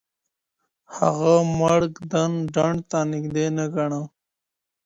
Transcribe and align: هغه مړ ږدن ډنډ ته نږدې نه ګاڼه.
هغه 0.95 1.33
مړ 1.57 1.81
ږدن 1.95 2.31
ډنډ 2.53 2.79
ته 2.89 2.99
نږدې 3.11 3.45
نه 3.57 3.65
ګاڼه. 3.73 4.01